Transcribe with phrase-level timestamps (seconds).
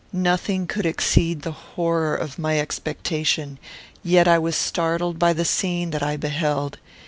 [0.11, 3.59] Nothing could exceed the horror of my expectation;
[4.01, 6.79] yet I was startled by the scene that I beheld.